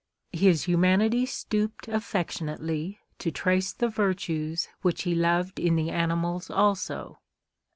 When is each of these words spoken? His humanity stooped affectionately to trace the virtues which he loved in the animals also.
His 0.33 0.63
humanity 0.63 1.27
stooped 1.27 1.87
affectionately 1.87 2.97
to 3.19 3.29
trace 3.29 3.71
the 3.71 3.87
virtues 3.87 4.67
which 4.81 5.03
he 5.03 5.13
loved 5.13 5.59
in 5.59 5.75
the 5.75 5.91
animals 5.91 6.49
also. 6.49 7.19